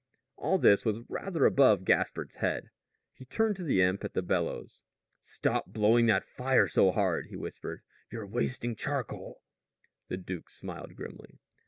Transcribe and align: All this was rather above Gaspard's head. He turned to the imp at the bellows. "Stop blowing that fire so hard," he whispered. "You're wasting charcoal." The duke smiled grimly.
All 0.35 0.57
this 0.57 0.83
was 0.83 0.97
rather 1.09 1.45
above 1.45 1.85
Gaspard's 1.85 2.37
head. 2.37 2.71
He 3.13 3.23
turned 3.23 3.55
to 3.57 3.63
the 3.63 3.83
imp 3.83 4.03
at 4.03 4.15
the 4.15 4.23
bellows. 4.23 4.83
"Stop 5.19 5.67
blowing 5.73 6.07
that 6.07 6.25
fire 6.25 6.67
so 6.67 6.89
hard," 6.89 7.27
he 7.27 7.35
whispered. 7.35 7.83
"You're 8.11 8.25
wasting 8.25 8.75
charcoal." 8.75 9.43
The 10.07 10.17
duke 10.17 10.49
smiled 10.49 10.95
grimly. 10.95 11.37